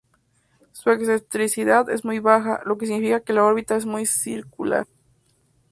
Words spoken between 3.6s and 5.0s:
es muy circular.